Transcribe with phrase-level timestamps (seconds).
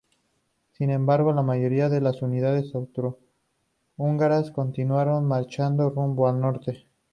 [0.71, 6.87] Sin embargo, la mayoría de las unidades austrohúngaras continuaron marchando rumbo al norte.